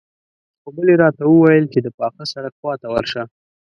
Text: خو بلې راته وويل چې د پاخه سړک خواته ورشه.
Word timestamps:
خو 0.61 0.67
بلې 0.75 0.93
راته 1.03 1.23
وويل 1.27 1.65
چې 1.73 1.79
د 1.81 1.87
پاخه 1.99 2.23
سړک 2.31 2.53
خواته 2.59 2.87
ورشه. 2.89 3.23